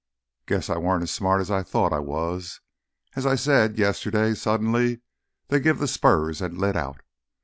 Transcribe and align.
"Guess 0.47 0.67
I 0.71 0.79
weren't 0.79 1.03
as 1.03 1.11
smart 1.11 1.41
as 1.41 1.51
I 1.51 1.61
thought 1.61 1.93
I 1.93 1.99
was. 1.99 2.59
As 3.15 3.27
I 3.27 3.35
said, 3.35 3.77
yesterday 3.77 4.33
suddenly 4.33 5.01
they 5.49 5.59
give 5.59 5.79
th' 5.79 5.87
spurs 5.87 6.41
an' 6.41 6.57
lit 6.57 6.75
out. 6.75 7.01